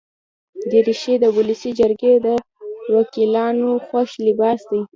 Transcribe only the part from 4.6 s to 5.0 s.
دی.